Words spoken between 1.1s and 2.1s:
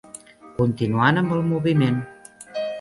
amb el moviment.